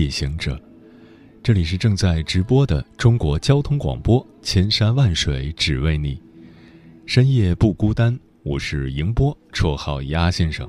[0.00, 0.58] 夜行者，
[1.42, 6.18] 这里是正在直播的中国交通广播，千山万水只为你，
[7.04, 8.18] 深夜不孤单。
[8.42, 10.66] 我是迎波，绰号鸭先生。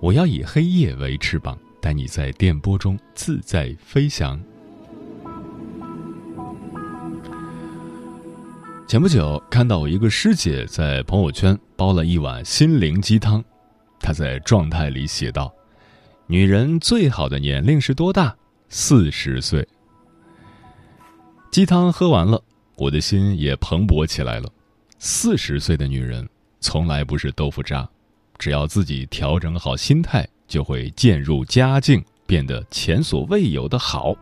[0.00, 4.38] 我要以黑夜为翅膀，带你在电波中自在飞翔。
[8.86, 13.42] 前不久看到我一个师姐在朋友圈煲了一碗心灵鸡汤，
[13.98, 15.50] 她在状态里写道
[16.28, 18.36] ：“女人最好的年龄是多大？
[18.68, 19.66] 四十岁。”
[21.50, 22.42] 鸡汤喝完了，
[22.76, 24.50] 我的心也蓬勃起来了。
[24.98, 26.28] 四十岁的女人。
[26.60, 27.88] 从来不是豆腐渣，
[28.36, 34.12] 只要自己调整好心态，就会渐入佳境，变得前所未有的好。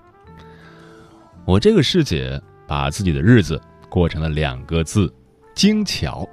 [1.47, 3.59] 我这个师姐把自己的日子
[3.89, 5.11] 过成了两个字：
[5.55, 6.29] 精巧。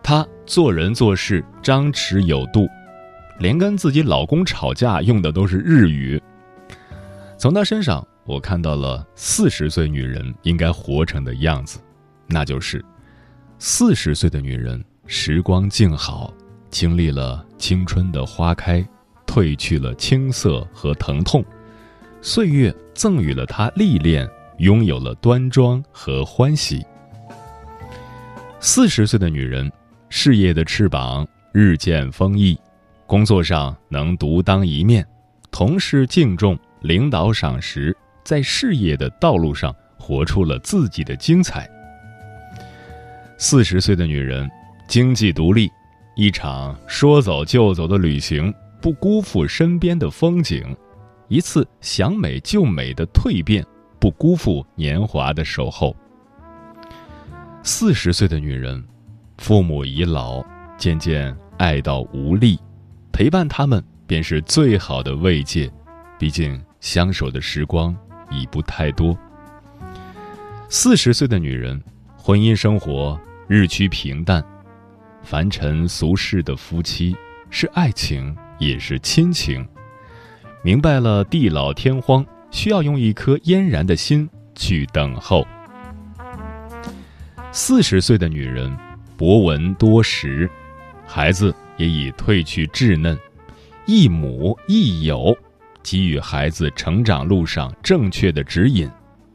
[0.00, 2.68] 她做人做事张弛有度，
[3.40, 6.22] 连跟自己老公吵架用的都是日语。
[7.38, 11.78] 从她身上，我看到了四十岁女人应该活成的样子，
[12.26, 12.84] 那就是。
[13.60, 16.34] 四十岁的女人，时光静好，
[16.68, 18.84] 经历了青春的花开，
[19.24, 21.44] 褪去了青涩和疼痛，
[22.20, 24.28] 岁月赠予了她历练，
[24.58, 26.84] 拥有了端庄和欢喜。
[28.60, 29.70] 四十岁的女人，
[30.08, 32.58] 事业的翅膀日渐丰溢，
[33.06, 35.06] 工作上能独当一面，
[35.50, 41.68] 同事敬重，领导赏识，在事业的道路上活出了自己的精彩。
[43.36, 44.48] 四十岁的女人，
[44.88, 45.70] 经济独立，
[46.16, 50.74] 一场说走就走的旅行，不辜负身边的风景；
[51.28, 53.64] 一次想美就美的蜕变，
[54.00, 55.94] 不辜负年华的守候。
[57.62, 58.82] 四十岁的女人，
[59.38, 60.44] 父母已老，
[60.76, 62.58] 渐渐爱到无力，
[63.12, 65.70] 陪伴他们便是最好的慰藉，
[66.18, 67.96] 毕竟相守的时光
[68.30, 69.16] 已不太多。
[70.68, 71.82] 四十岁的女人，
[72.16, 73.18] 婚姻生活。
[73.50, 74.44] 日趋平淡，
[75.22, 77.16] 凡尘俗世的夫妻
[77.48, 79.66] 是爱情也是亲情。
[80.62, 85.46] 明白了地老天荒，需要用一颗嫣然的心去等候。
[87.50, 88.76] 四十岁的女人，
[89.16, 90.46] 博闻多识，
[91.06, 93.18] 孩子也已褪去稚嫩，
[93.86, 95.34] 一母一友，
[95.90, 98.86] 给予孩子成长路上正确的指引，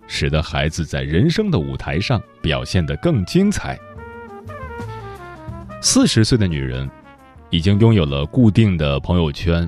[0.05, 3.75] 使得孩子在人生的舞台上表现得更精彩。
[5.81, 6.87] 四十岁的女人，
[7.49, 9.67] 已经拥有了固定的朋友圈，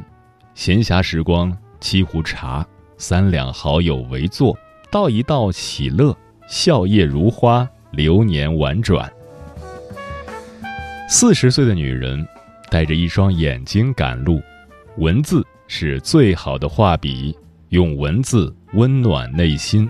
[0.54, 1.52] 闲暇时光
[1.82, 2.64] 沏壶茶，
[3.00, 4.56] 三两好友围坐，
[4.92, 6.16] 道一道喜乐，
[6.48, 9.12] 笑靥如花，流年婉转。
[11.10, 12.24] 四十岁的女人，
[12.70, 14.40] 带着一双眼睛赶路，
[14.98, 17.38] 文字是最好的画笔，
[17.70, 19.90] 用文字温暖内心。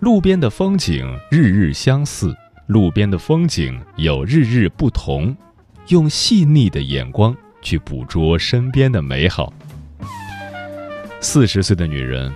[0.00, 2.34] 路边的风景，日日相似。
[2.68, 5.36] 路边的风景有日日不同，
[5.88, 9.52] 用细腻的眼光去捕捉身边的美好。
[11.20, 12.32] 四十岁的女人，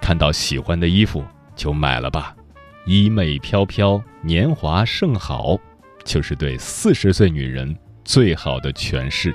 [0.00, 1.24] 看到喜欢的衣服
[1.56, 2.36] 就买了吧，
[2.84, 5.58] 衣袂飘飘，年华正好，
[6.04, 7.74] 就是对四十岁女人
[8.04, 9.34] 最好的诠释。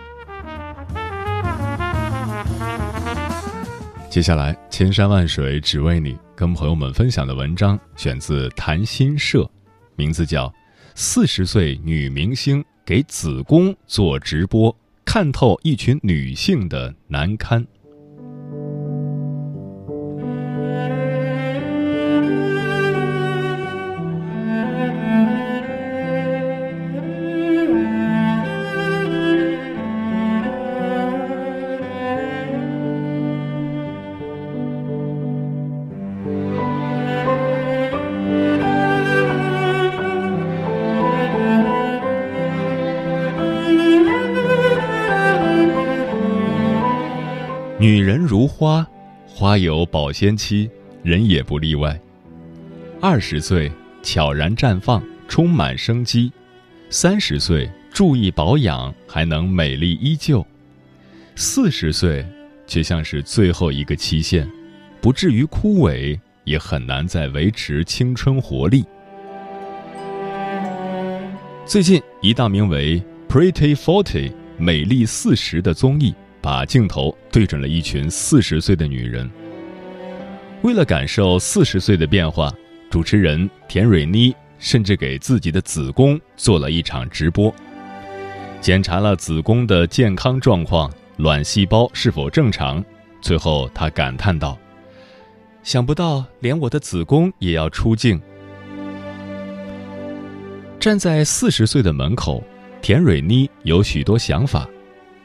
[4.09, 9.47] 接下来，千山万水只为你，跟朋友们分享的文章选自谈心社。
[9.95, 10.47] 名字叫
[10.95, 14.75] 《四十岁女明星给子宫做直播，
[15.05, 17.63] 看透一群女性的难堪》。
[49.49, 50.69] 花有保鲜期，
[51.01, 51.99] 人也不例外。
[53.01, 53.71] 二十岁
[54.03, 56.31] 悄然绽放，充满生机；
[56.91, 60.45] 三十岁注意保养，还能美丽依旧；
[61.35, 62.23] 四十岁
[62.67, 64.47] 却像是最后一个期限，
[65.01, 68.85] 不至于枯萎，也很难再维持青春活力。
[71.65, 74.29] 最近，一档名为《Pretty Forty》
[74.59, 79.29] 美丽四十的综艺，把镜头对准了一群四十岁的女人。
[80.61, 82.53] 为了感受四十岁的变化，
[82.89, 87.53] 主持人田蕊妮甚至给自己的子宫做了一场直播，
[88.59, 92.83] 检查了子宫的健康状况、卵细胞是否正常。
[93.21, 94.57] 最后，她感叹道
[95.63, 98.21] ：“想不到，连我的子宫也要出镜。”
[100.79, 102.43] 站在四十岁的门口，
[102.81, 104.67] 田蕊妮有许多想法，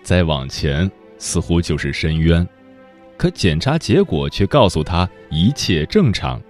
[0.03, 2.47] 再往前似乎就是深渊，
[3.17, 6.41] 可检查结果却告诉他一切正常，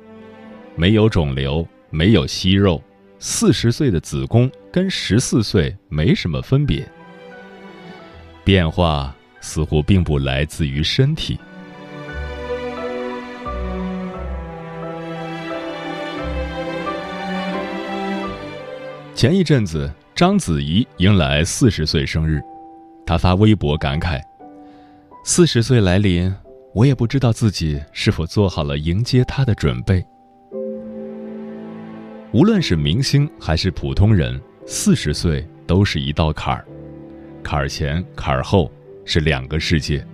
[0.77, 2.83] 没有肿瘤，没有息肉，
[3.19, 6.87] 四十岁的子宫跟十四岁没什么分别。
[8.45, 11.39] 变化似乎并不来自于身体。
[19.15, 22.43] 前一阵子，章子怡迎来四十岁生日，
[23.07, 24.21] 她发微博感慨
[25.27, 26.31] ：“四十岁来临，
[26.75, 30.05] 我也不知道自己是否做好了迎接他的准备。”
[32.31, 36.63] 无论是明星还是普通人，四十岁都是一道坎儿，
[37.43, 38.71] 坎儿前坎儿后
[39.07, 40.07] 是两个世界。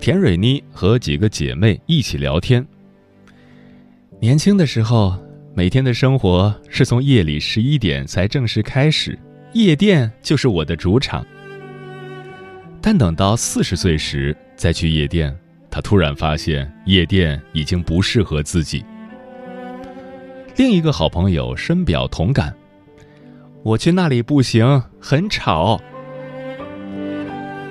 [0.00, 2.66] 田蕊妮和几个姐妹一起聊天，
[4.20, 5.16] 年轻的时候。
[5.52, 9.18] 每天的生活是从夜里十一点才正式开始，
[9.52, 11.26] 夜店就是我的主场。
[12.82, 15.36] 但等到四十岁时再去夜店，
[15.70, 18.84] 他突然发现夜店已经不适合自己。
[20.56, 22.54] 另一个好朋友深表同感
[23.62, 25.80] ：“我去那里不行，很吵。”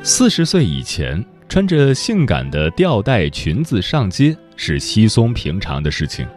[0.02, 6.28] 四十岁以前穿着性感的吊带裙子上街是稀松平常的事情。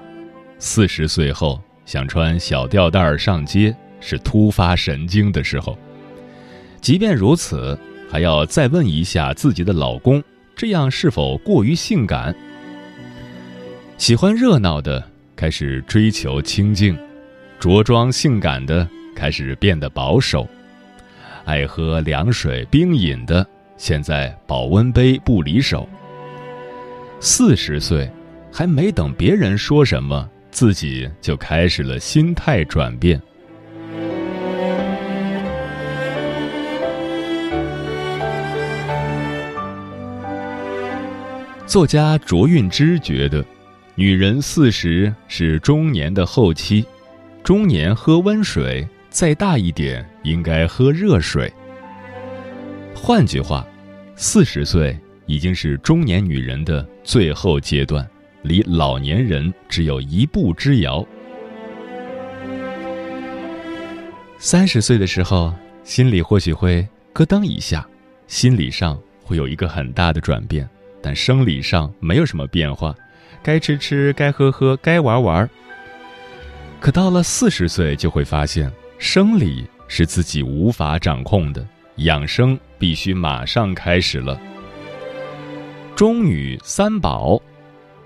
[0.58, 5.78] 四十岁后想穿小吊带儿上街是突发神经的时候。
[6.80, 7.78] 即便如此，
[8.12, 10.22] 还要再问一下自己的老公，
[10.54, 12.36] 这样是否过于性感？
[13.96, 15.02] 喜欢热闹的
[15.34, 16.94] 开始追求清静，
[17.58, 18.86] 着装性感的
[19.16, 20.46] 开始变得保守，
[21.46, 23.46] 爱喝凉水冰饮的
[23.78, 25.88] 现在保温杯不离手。
[27.18, 28.06] 四十岁，
[28.52, 30.28] 还没等别人说什么。
[30.50, 33.18] 自己就开始了心态转变。
[41.72, 43.42] 作家卓韵芝觉得，
[43.94, 46.84] 女人四十是中年的后期，
[47.42, 51.50] 中年喝温水，再大一点应该喝热水。
[52.94, 53.66] 换句话，
[54.16, 58.06] 四十岁已经是中年女人的最后阶段。
[58.42, 61.02] 离老年人只有一步之遥。
[64.36, 65.54] 三十岁的时候，
[65.84, 67.88] 心里或许会咯噔一下，
[68.26, 70.68] 心理上会有一个很大的转变，
[71.02, 72.94] 但生理上没有什么变化，
[73.42, 75.48] 该吃吃，该喝喝，该玩玩。
[76.80, 81.66] 可到了四十岁，就会发现，生理是自己无法掌控的，
[81.96, 84.40] 养生必须马上开始了。
[85.96, 87.40] 中女三宝。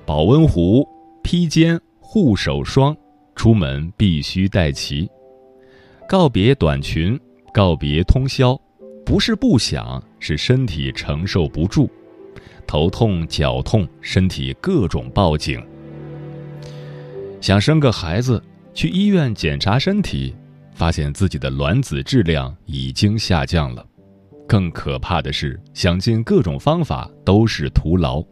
[0.04, 0.86] 保温壶、
[1.20, 2.96] 披肩、护手霜，
[3.34, 5.10] 出门必须带齐。
[6.08, 7.18] 告别短裙，
[7.52, 8.56] 告别通宵，
[9.04, 11.90] 不是不想，是身体承受不住。
[12.66, 15.64] 头痛、脚痛，身体各种报警。
[17.40, 18.42] 想生个孩子，
[18.74, 20.34] 去医院检查身体，
[20.74, 23.86] 发现自己的卵子质量已经下降了。
[24.48, 28.24] 更可怕的是，想尽各种方法都是徒劳。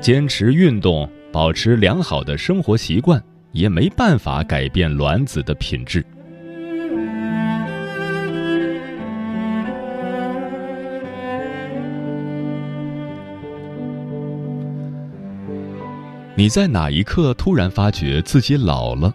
[0.00, 6.04] 坚持运动，保持良好的生活习惯，也没办法改变卵子的品质。
[16.38, 19.10] 你在哪一刻突然发觉自己老了？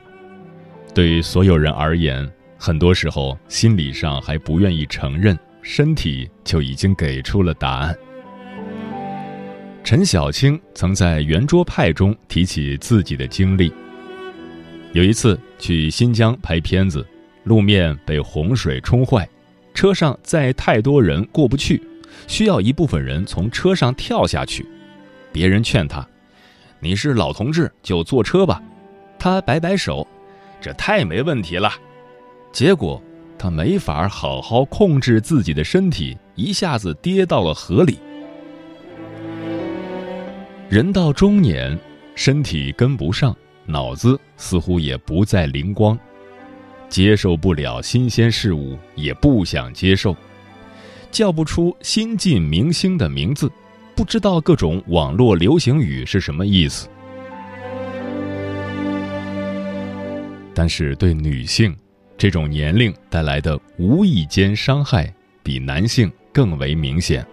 [0.91, 7.95] 对于所有人而言，很多时候心理上还不愿意承认，身体就已经给出了答案。
[9.83, 13.71] 陈小青曾在圆桌派中提起自己的经历。
[14.93, 17.05] 有一次去新疆拍片子，
[17.43, 19.29] 路面被洪水冲坏，
[19.75, 21.79] 车上载太多人过不去，
[22.27, 24.65] 需要一部分人从车上跳下去。
[25.31, 26.05] 别人劝他
[26.81, 28.61] ：“你是老同志，就坐车吧。”
[29.17, 30.05] 他摆摆手
[30.59, 31.71] ：“这太没问题了。”
[32.51, 33.01] 结果
[33.37, 37.99] 他没法好好控制自己的身体，一下子跌到了河里。
[40.69, 41.77] 人到中年，
[42.15, 43.35] 身体跟不上，
[43.65, 45.97] 脑子似乎也不再灵光，
[46.89, 50.15] 接受不了新鲜事物，也不想接受，
[51.11, 53.51] 叫不出新晋明星的名字，
[54.01, 56.89] 不知道各种网络流行语是什么意思。
[60.55, 61.77] 但是对女性，
[62.17, 67.23] 这种年龄带来的无意间伤害，比男性更为明显。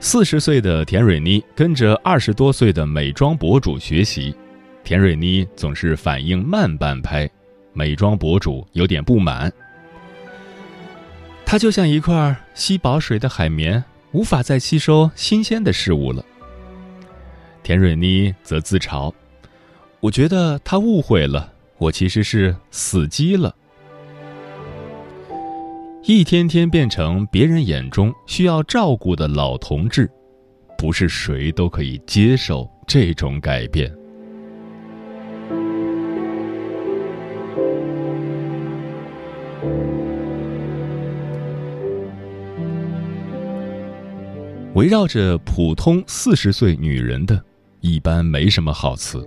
[0.00, 4.34] 四十岁的田蕊妮跟着二十多岁的美妆博主学习，
[4.82, 7.30] 田蕊妮总是反应慢半拍，
[7.72, 9.52] 美妆博主有点不满。
[11.46, 16.24] 她就像一块吸饱水的海绵，无法再吸收新鲜的事物了。
[17.62, 19.12] 田蕊妮则自嘲
[20.00, 23.52] ：“我觉得他误会了。”我其实是死机了，
[26.04, 30.08] 一天天变成别人眼中需要照顾的老同志，
[30.78, 33.92] 不是谁都可以接受这种改变。
[44.74, 47.40] 围绕着普通四十岁女人的，
[47.80, 49.24] 一般没什么好词。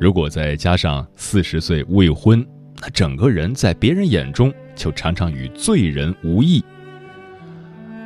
[0.00, 2.44] 如果再加上四十岁未婚，
[2.80, 6.64] 那整个人在别人眼中就常常与罪人无异。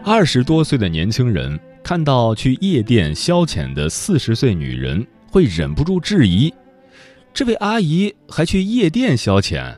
[0.02, 6.52] 二十多岁的年轻人看到去夜店消遣的四十岁女人，会忍不住质疑：
[7.32, 9.72] 这位阿姨还去夜店消遣？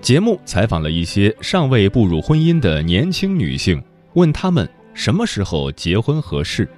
[0.00, 3.80] 节目采访了一些尚未步入婚姻的年轻女性，
[4.14, 6.68] 问他们什么时候结婚合适。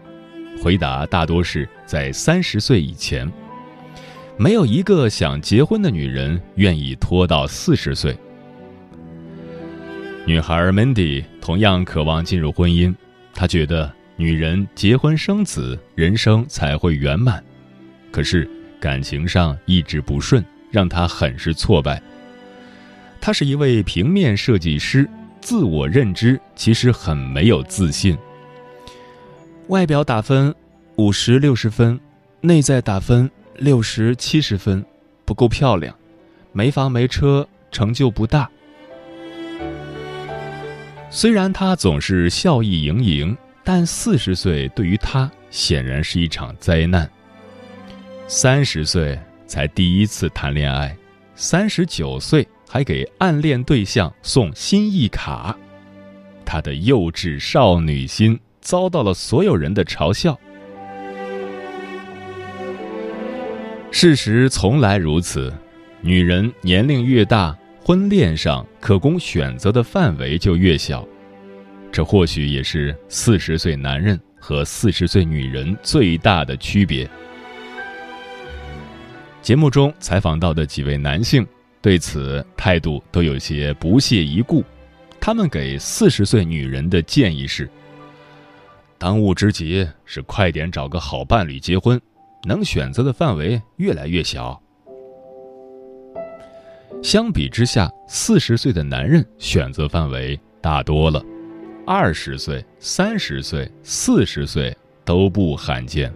[0.62, 3.31] 回答大多是在三十岁以前，
[4.37, 8.17] 没有一个想结婚的女人愿意拖到四十岁。
[10.25, 12.95] 女孩 Mandy 同样渴望进入婚姻，
[13.35, 17.45] 她觉得女人结婚生子，人生才会圆满。
[18.11, 18.49] 可是
[18.81, 22.00] 感情上一直不顺，让她很是挫败。
[23.21, 25.07] 她是一位平面设计师，
[25.45, 28.17] 自我认知其实很没有自信。
[29.69, 30.55] 外表打分
[30.97, 32.01] 五十六十分，
[32.41, 34.83] 内在打分六十七十分，
[35.27, 35.95] 不够漂亮，
[36.53, 38.49] 没房没车，成就不大。
[41.11, 47.09] 虽然他总是笑意盈盈，但四十岁对于他显然是一场灾难。
[48.27, 50.97] 三十岁才第一次谈恋爱，
[51.35, 55.57] 三十九岁还给暗恋对象送心意卡，
[56.45, 58.37] 他的幼稚少女心。
[58.61, 60.37] 遭到了所有人的嘲笑。
[63.93, 65.52] 事实从来如此，
[66.00, 71.07] 女人年龄越大，婚恋上可供选择的范围就越小。
[71.93, 77.09] 这或许也是四十岁男人和四十岁女人最大的区别。
[79.43, 81.47] 节目中采访到的几位男性
[81.85, 84.64] 对此态度都有些不屑一顾，
[85.21, 87.69] 他们给四十岁女人的建议是。
[88.97, 92.00] 当务之急是快点找个好伴侣结婚，
[92.45, 94.59] 能选择的范围越来越小。
[97.03, 101.23] 相比之下，四十岁的男人选择范围大多了，
[101.87, 104.75] 二十岁、三十岁、四十岁
[105.05, 106.11] 都不罕见。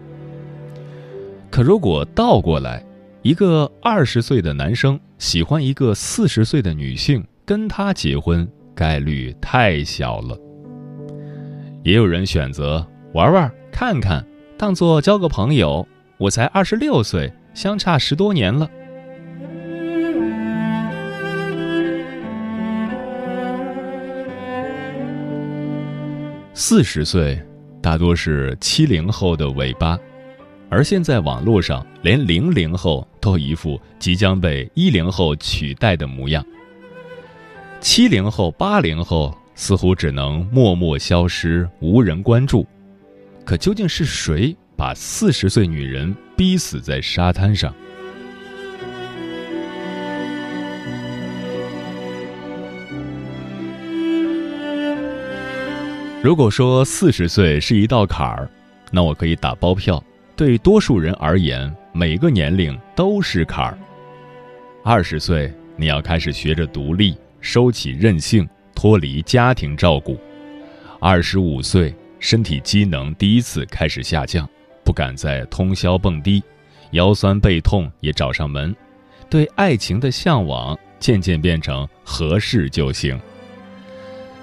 [1.51, 2.83] 可如果倒过来，
[3.29, 10.35] 一个二十岁的男生喜欢一个四十岁的女性，跟他结婚概率太小了。
[11.85, 14.25] 也有人选择玩玩看看，
[14.57, 15.87] 当做交个朋友。
[16.17, 18.67] 我才二十六岁，相差十多年了。
[26.55, 27.39] 四十岁
[27.83, 29.99] 大多是七零后的尾巴，
[30.71, 36.45] 而现在网络上连零零后都一副即将被一零后取代的模样。
[37.81, 39.37] 七零后、八零后。
[39.61, 42.65] 似乎只能默默消失，无人关注。
[43.45, 47.75] 可究竟是谁把四十岁女人逼死在沙滩上？
[56.23, 58.49] 如果说四十岁是一道坎儿，
[58.93, 60.01] 那我可以打包票，
[60.37, 63.79] 对多数人而言，每个年龄都是坎儿。
[64.85, 68.49] 二十岁，你要开始学着独立，收起任性。
[68.75, 70.17] 脱离家庭照顾，
[71.01, 74.49] 二十五岁，身体机能第一次开始下降，
[74.85, 76.41] 不敢再通宵蹦迪，
[76.93, 78.73] 腰酸背痛也找上门，
[79.29, 83.21] 对爱情的向往渐渐变成合适就行。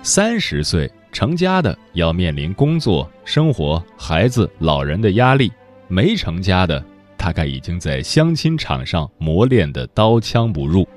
[0.04, 5.48] 三十岁，成家的要面临工作、生活、孩子、老人的压力；
[5.88, 6.84] 没成家的，
[7.26, 10.88] 大概已经在相亲场上磨练的刀枪不入。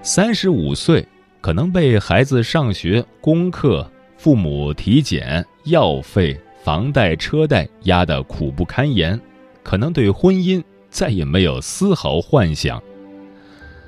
[0.00, 1.06] 三十五岁，
[1.42, 9.20] 可能被孩子上学、功课、父母体检、药费、房贷、车贷压得苦不堪言，
[9.62, 12.82] 可能对婚姻再也没有丝毫幻想。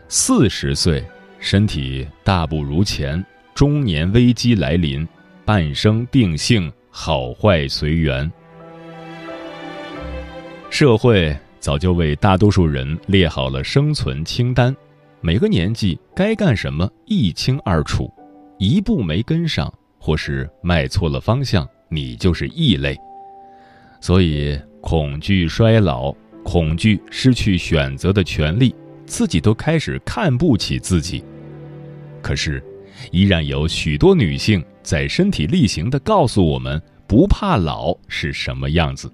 [0.09, 1.02] 四十岁，
[1.38, 5.09] 身体大不如前，中年危机来临，
[5.47, 8.31] 半生定性，好坏随缘。
[10.75, 14.75] 社会早就为大多数人列好了生存清单，
[15.21, 18.12] 每个年纪该干什么一清二楚，
[18.59, 22.99] 一步没跟上，或是迈错了方向，你就是异类。
[24.00, 26.11] 所以，恐惧衰老，
[26.43, 28.75] 恐惧失去选择的权利。
[29.07, 31.23] 自己都开始看不起自己，
[32.21, 32.61] 可是，
[33.12, 39.09] 依然有许多女性在身体力行地告诉我们，不怕老是什么样子。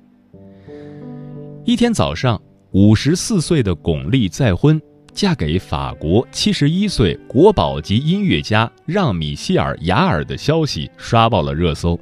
[1.71, 11.97] 一天早上，五十四岁的巩俐再婚，嫁给法国七十一岁国宝级音乐家让·米歇尔·雅尔的消息刷爆了热搜。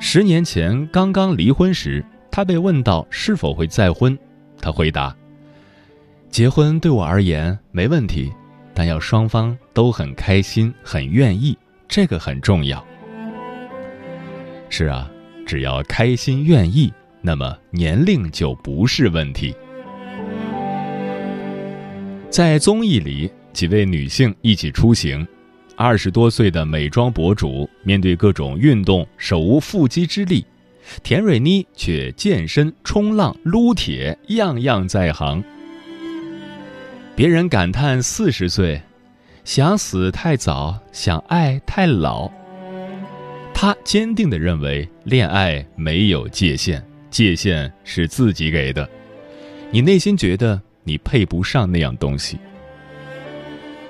[0.00, 4.18] 十年前刚刚离婚时，他被问到是否会再婚，
[4.60, 5.16] 他回答。
[6.28, 8.32] 结婚对我而言没问题，
[8.74, 12.84] 但要双方都很开心、很愿意，这个很重要。
[14.68, 15.08] 是啊，
[15.46, 19.54] 只要开心愿意，那么年龄就不是问题。
[22.30, 25.26] 在综艺里，几位女性一起出行，
[25.76, 30.44] 二十多岁的美妆博主面对各种运动手无缚鸡之力，
[31.02, 35.42] 田蕊妮却健身、冲浪、撸铁，样样在行。
[37.16, 38.80] 别人感叹四十岁，
[39.44, 42.30] 想死太早，想爱太老。
[43.52, 48.88] 他坚定地认为，恋爱没有界限，界限是自己给的。
[49.70, 52.38] 你内心觉得你配不上那样东西。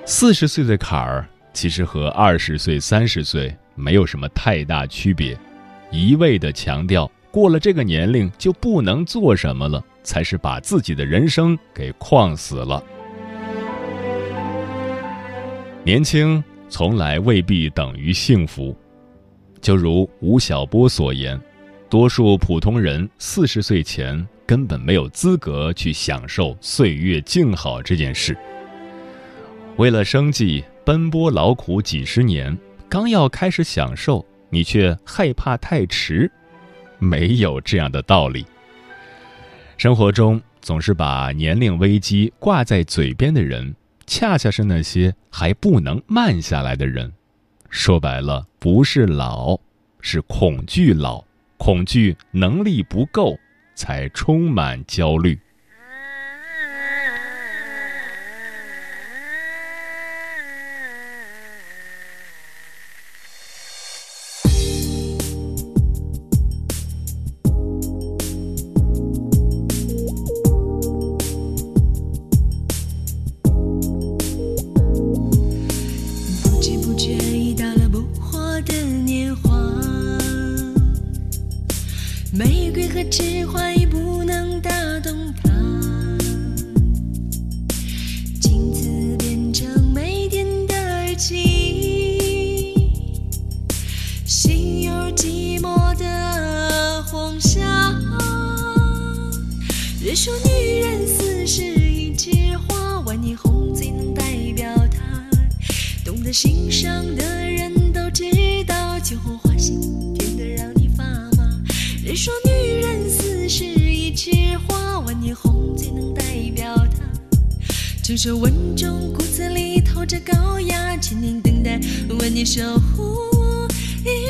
[0.05, 5.37] 四十岁的坎儿，其实和二十岁、三十岁没有什么太大区别。
[5.91, 12.83] 一味的强调过了这个年龄就不能做什么了，才是把自己的人生给框死了。
[15.83, 18.75] 年轻从来未必等于幸福，
[19.59, 21.39] 就如吴晓波所言，
[21.91, 28.33] 多数普通人四十岁前根本没有资格去享受岁月静好这件事。
[29.75, 36.31] 为了生计奔波劳苦几十年，刚要开始享受，你却害怕太迟，
[36.97, 38.45] 没有这样的道理。
[39.75, 43.75] 生活中总是把年龄危机挂在嘴边的人。
[44.07, 47.11] 恰恰是那些还不能慢下来的人，
[47.69, 49.59] 说白了，不是老，
[49.99, 51.23] 是恐惧老，
[51.63, 53.37] 恐惧能力不够，
[53.75, 55.39] 才充满焦虑。
[83.11, 83.80] 只换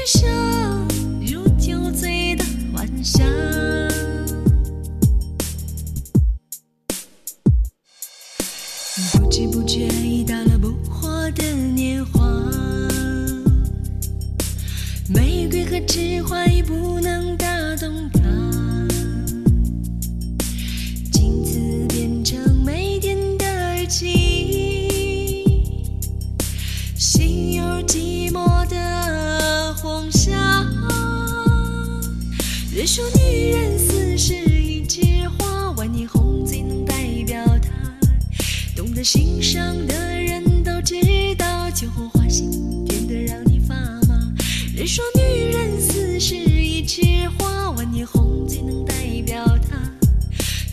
[0.01, 0.87] 一生
[1.19, 3.23] 如酒醉的晚霞。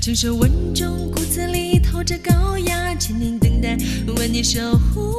[0.09, 3.77] 成熟稳重，骨子里透着高雅，千年等待，
[4.17, 5.15] 为你守护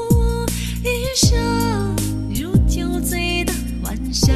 [0.84, 1.96] 一生
[2.34, 4.36] 如酒醉的晚上。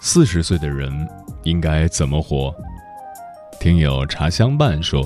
[0.00, 0.88] 四十岁的人
[1.42, 2.54] 应该怎么活？
[3.58, 5.04] 听友茶香伴说：“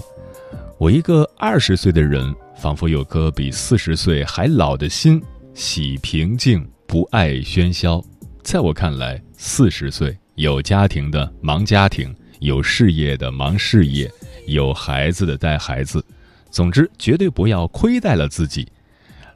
[0.76, 5.22] 我一个二十岁的人，仿佛有颗比四十岁还老的心，
[5.54, 8.02] 喜平静，不爱喧嚣。
[8.42, 14.10] 在我看来，四十岁有家庭的忙家庭，有事业的忙事业，
[14.46, 16.02] 有孩子的带孩子。
[16.50, 18.66] 总之，绝对不要亏待了自己。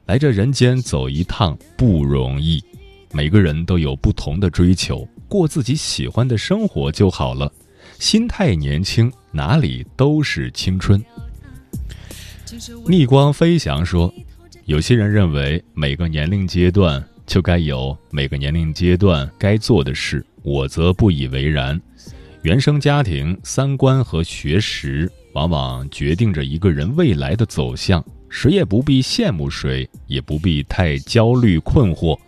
[0.07, 2.65] 来这人间走一趟不容易，
[3.13, 7.53] 每个人都有不同的追求。”过自己喜欢的生活就好了，
[7.99, 11.05] 心态年轻，哪里都是青春。
[12.87, 14.13] 逆光飞翔说，
[14.65, 17.03] 有些人认为每个年龄阶段
[17.33, 21.81] 就该有每个年龄阶段该做的事，我则不以为然。
[22.43, 32.19] 原生家庭、三观和学识往往决定着一个人未来的走向，谁也不必羡慕谁，也不必太焦虑困惑。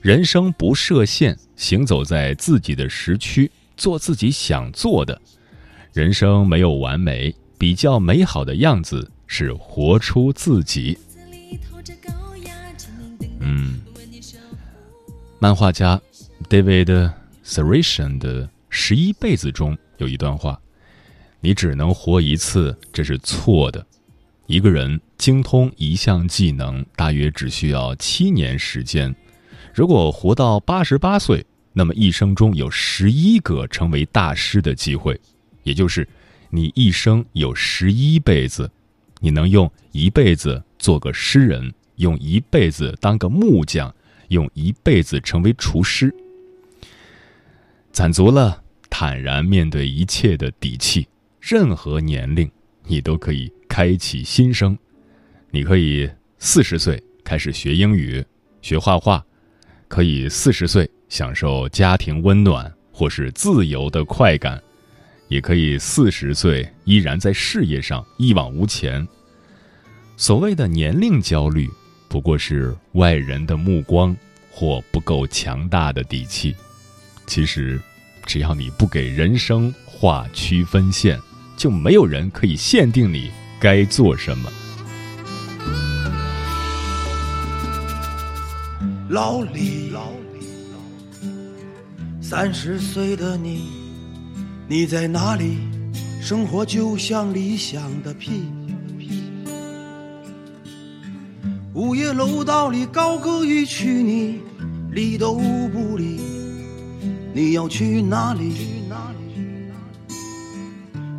[0.00, 5.20] 人生不设限，行走在自己的时区，做自己想做的。
[5.92, 10.96] 人生没有完美，比较美好的样子是活出自己。
[13.40, 13.80] 嗯，
[15.38, 16.00] 漫画家
[16.48, 20.58] David s a r i s h a n 的《十一辈子》中有一段话
[21.40, 23.84] ：“你只能活一次，这是错的。
[24.46, 29.14] 一个人精通一项技能，大约只需要七年时间。”
[29.74, 31.44] 如果活到八十八岁，
[31.74, 35.20] 那么一生中有十一个成为大师的机会，
[35.64, 36.08] 也就是
[36.48, 38.70] 你一生有十一辈子，
[39.20, 43.94] 你能用一辈子做个诗人，用一辈子当个木匠，
[44.28, 46.14] 用一辈子成为厨师，
[47.92, 51.06] 攒足了坦然面对一切的底气。
[51.40, 52.50] 任何年龄，
[52.84, 54.76] 你都可以开启新生。
[55.50, 58.24] 你可以四十岁开始学英语，
[58.62, 59.24] 学画画。
[59.88, 64.60] 可以四十岁享受家庭温暖或是自由的快感，
[65.28, 69.06] 也可以四十岁依然在事业上一往无前。
[70.16, 71.70] 所谓的年龄焦虑，
[72.08, 74.16] 不过是外人的目光
[74.50, 76.54] 或不够强大的底气。
[77.26, 77.80] 其实，
[78.24, 81.20] 只要你不给人生画区分线，
[81.56, 84.50] 就没有人可以限定你该做什么。
[89.08, 89.92] 老李，
[92.20, 93.68] 三十岁的你，
[94.68, 95.58] 你在哪里？
[96.20, 98.42] 生活就像理想的屁。
[101.76, 104.40] 午夜楼道里高歌一曲，你
[104.90, 106.18] 理都不理。
[107.34, 108.54] 你要去哪里？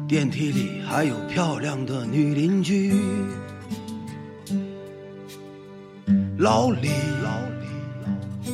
[0.08, 2.92] 电梯里还有漂亮的女邻居。
[6.40, 6.90] 老李。
[7.22, 8.52] 老李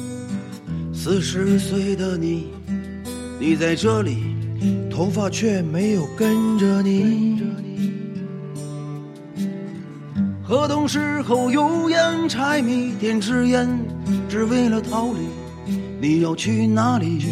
[0.93, 2.47] 四十岁的你，
[3.39, 4.17] 你在这里，
[4.91, 7.41] 头发却没有跟着你。
[10.45, 13.67] 河东时候油盐柴米点支烟，
[14.27, 15.19] 只为了逃离。
[16.01, 17.25] 你要去哪里？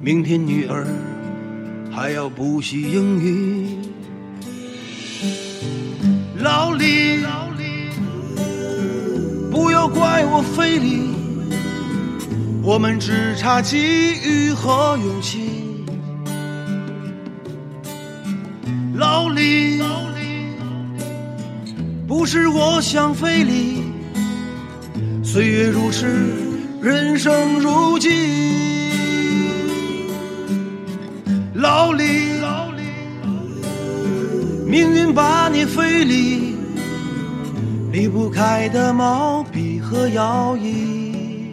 [0.00, 0.86] 明天女儿
[1.90, 3.78] 还要补习英语。
[6.38, 7.24] 老李。
[9.52, 11.10] 不要怪我非礼，
[12.62, 13.78] 我们只差机
[14.24, 15.84] 遇和勇气。
[18.94, 19.80] 老李，
[22.10, 23.84] 不是我想费力，
[25.22, 26.34] 岁月如诗，
[26.82, 28.08] 人生如寄。
[31.54, 32.02] 老李，
[34.66, 36.56] 命运把你费力。
[37.92, 41.52] 离不开的毛笔和摇椅，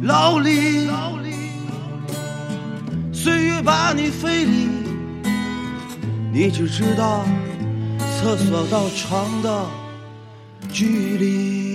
[0.00, 0.88] 老李，
[3.12, 4.68] 岁月把你费力，
[6.32, 7.26] 你只知道
[8.22, 9.66] 厕所到床的
[10.72, 11.71] 距离。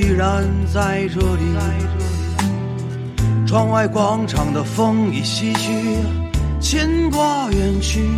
[0.00, 1.42] 依然在这里。
[3.46, 5.98] 窗外广场的风已西去，
[6.58, 8.08] 牵挂远去。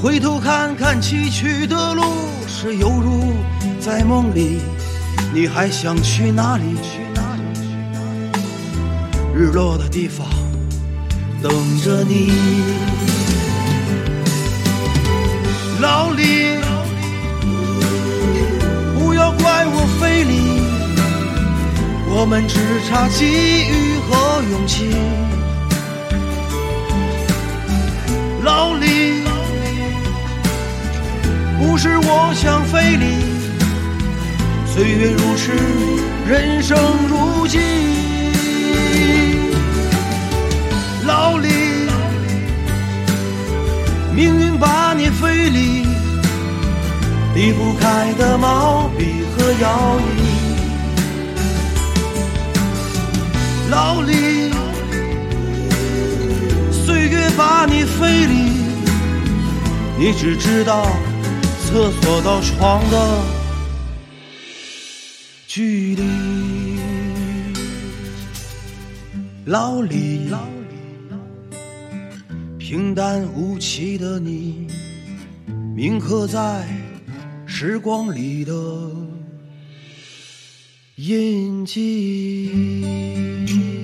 [0.00, 2.02] 回头看看崎岖的路，
[2.48, 3.34] 是犹如
[3.78, 4.60] 在梦里。
[5.34, 6.62] 你还想去哪里？
[6.76, 7.42] 去哪里？
[9.34, 10.26] 日落的地方
[11.42, 11.52] 等
[11.82, 12.32] 着你。
[15.80, 16.56] 老李，
[19.26, 20.34] 要怪我费力，
[22.08, 23.24] 我们只差机
[23.66, 24.94] 遇和勇气。
[28.44, 29.24] 老李，
[31.58, 33.06] 不是我想费力，
[34.72, 35.50] 岁月如诗，
[36.28, 37.58] 人生如寄。
[41.04, 41.48] 老李。
[44.14, 45.75] 命运把你费力，
[47.36, 49.04] 离不开的毛笔
[49.36, 50.22] 和摇椅。
[53.70, 54.50] 老李，
[56.72, 58.52] 岁月把你费力，
[59.98, 60.86] 你只知道
[61.66, 63.20] 厕所到床的
[65.46, 66.80] 距离。
[69.44, 70.38] 老李老
[70.70, 71.58] 李。
[72.56, 74.68] 平淡无奇的你，
[75.74, 76.66] 铭刻在
[77.58, 78.52] 时光里的
[80.96, 83.75] 印记。